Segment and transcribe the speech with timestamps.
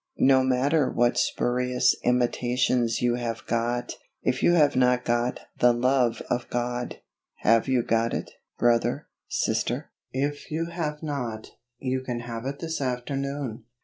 [0.17, 6.23] No matter what spurious imitations you have got, if you have not got the love
[6.27, 6.97] of God.
[7.41, 9.09] Have you got it, brother?
[9.27, 9.91] sister?
[10.11, 13.65] If you have not, you can have it this afternoon.